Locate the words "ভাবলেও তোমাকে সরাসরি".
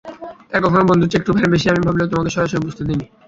1.85-2.59